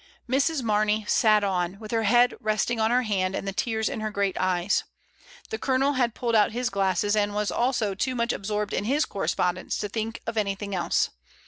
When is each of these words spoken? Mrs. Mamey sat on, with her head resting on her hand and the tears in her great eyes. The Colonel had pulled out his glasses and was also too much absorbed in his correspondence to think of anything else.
Mrs. 0.27 0.63
Mamey 0.63 1.05
sat 1.05 1.43
on, 1.43 1.77
with 1.79 1.91
her 1.91 2.01
head 2.05 2.33
resting 2.39 2.79
on 2.79 2.89
her 2.89 3.03
hand 3.03 3.35
and 3.35 3.47
the 3.47 3.53
tears 3.53 3.87
in 3.87 3.99
her 3.99 4.09
great 4.09 4.35
eyes. 4.39 4.83
The 5.51 5.59
Colonel 5.59 5.93
had 5.93 6.15
pulled 6.15 6.33
out 6.33 6.53
his 6.53 6.71
glasses 6.71 7.15
and 7.15 7.35
was 7.35 7.51
also 7.51 7.93
too 7.93 8.15
much 8.15 8.33
absorbed 8.33 8.73
in 8.73 8.85
his 8.85 9.05
correspondence 9.05 9.77
to 9.77 9.87
think 9.89 10.19
of 10.25 10.37
anything 10.39 10.73
else. 10.73 11.11